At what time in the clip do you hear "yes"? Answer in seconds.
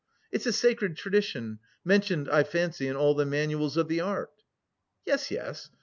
5.05-5.29, 5.29-5.69